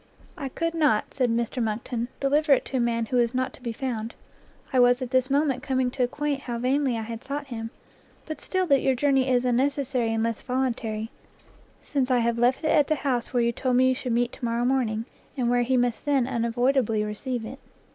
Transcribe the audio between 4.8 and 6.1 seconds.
at this moment coming to